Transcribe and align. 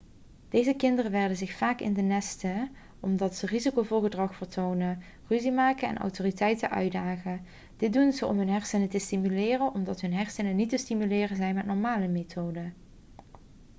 deze 0.49 0.73
kinderen 0.73 1.11
werken 1.11 1.35
zich 1.37 1.55
vaak 1.57 1.79
in 1.79 1.93
de 1.93 2.01
nesten 2.01 2.71
omdat 2.99 3.35
ze 3.35 3.45
risicovol 3.45 4.01
gedrag 4.01 4.35
vertonen 4.35 5.01
ruzie 5.27 5.51
maken 5.51 5.89
en 5.89 5.97
autoriteiten 5.97 6.69
uitdagen' 6.69 7.41
dit 7.77 7.93
doen 7.93 8.11
ze 8.11 8.25
om 8.25 8.37
hun 8.37 8.49
hersenen 8.49 8.89
te 8.89 8.99
stimuleren 8.99 9.73
omdat 9.73 10.01
hun 10.01 10.13
hersenen 10.13 10.55
niet 10.55 10.69
te 10.69 10.77
stimuleren 10.77 11.35
zijn 11.37 11.55
met 11.55 11.65
normale 11.65 12.07
methoden 12.07 12.73